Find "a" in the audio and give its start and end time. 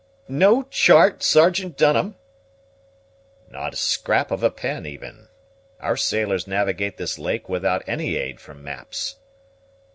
3.73-3.77, 4.41-4.49